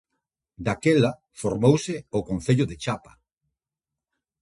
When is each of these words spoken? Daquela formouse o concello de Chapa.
Daquela 0.65 1.11
formouse 1.41 1.95
o 2.17 2.19
concello 2.29 2.65
de 2.67 2.75
Chapa. 2.83 3.13